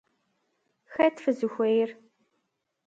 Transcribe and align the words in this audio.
Хэт 0.91 1.15
фызыхуейр? 1.23 1.89